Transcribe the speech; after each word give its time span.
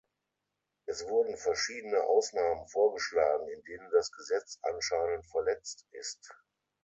Es 0.87 1.05
wurden 1.07 1.37
verschiedene 1.37 2.01
Ausnahmen 2.01 2.67
vorgeschlagen, 2.69 3.47
in 3.49 3.61
denen 3.65 3.87
das 3.91 4.09
Gesetz 4.11 4.57
anscheinend 4.63 5.27
verletzt 5.27 5.85
ist. 5.91 6.33